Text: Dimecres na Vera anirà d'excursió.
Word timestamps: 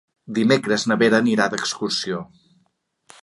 Dimecres 0.37 0.85
na 0.91 0.97
Vera 1.03 1.19
anirà 1.25 1.47
d'excursió. 1.53 2.25